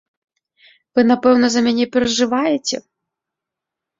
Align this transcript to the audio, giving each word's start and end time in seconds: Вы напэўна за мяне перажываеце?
Вы 0.99 1.03
напэўна 1.11 1.47
за 1.55 1.61
мяне 1.67 1.85
перажываеце? 1.95 2.77